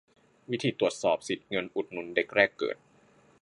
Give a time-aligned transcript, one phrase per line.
[0.51, 2.77] วิธีตรวจสอบสิทธิ์เงินอุดหนุนเด็กแรกเกิด